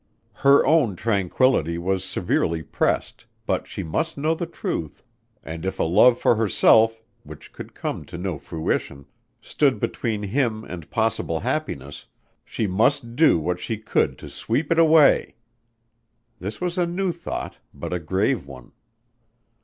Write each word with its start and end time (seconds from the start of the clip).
Her 0.33 0.65
own 0.65 0.95
tranquillity 0.95 1.77
was 1.77 2.03
severely 2.03 2.63
pressed, 2.63 3.27
but 3.45 3.67
she 3.67 3.83
must 3.83 4.17
know 4.17 4.33
the 4.33 4.47
truth, 4.47 5.03
and 5.43 5.63
if 5.63 5.77
a 5.79 5.83
love 5.83 6.17
for 6.17 6.35
herself, 6.37 7.03
which 7.21 7.53
could 7.53 7.75
come 7.75 8.03
to 8.05 8.17
no 8.17 8.39
fruition, 8.39 9.05
stood 9.43 9.79
between 9.79 10.23
him 10.23 10.63
and 10.63 10.89
possible 10.89 11.41
happiness, 11.41 12.07
she 12.43 12.65
must 12.65 13.15
do 13.15 13.37
what 13.37 13.59
she 13.59 13.77
could 13.77 14.17
to 14.17 14.27
sweep 14.31 14.71
it 14.71 14.79
away. 14.79 15.35
This 16.39 16.59
was 16.59 16.79
a 16.79 16.87
new 16.87 17.11
thought, 17.11 17.59
but 17.71 17.93
a 17.93 17.99
grave 17.99 18.47
one. 18.47 18.71